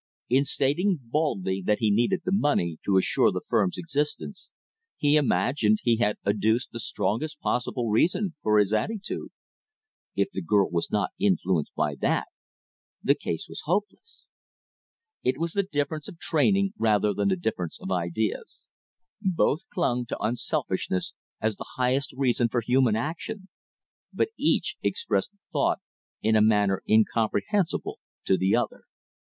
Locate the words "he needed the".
1.77-2.31